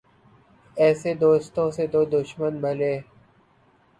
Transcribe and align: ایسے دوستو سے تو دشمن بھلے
ایسے 0.77 1.13
دوستو 1.15 1.63
سے 1.71 1.85
تو 1.87 2.03
دشمن 2.11 2.53
بھلے 2.61 2.93